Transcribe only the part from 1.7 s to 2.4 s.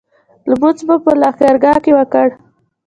کې وکړ.